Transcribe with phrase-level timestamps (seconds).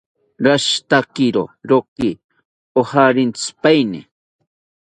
[0.45, 2.09] Rashitakiro roki
[2.79, 3.99] ojarentsipaeni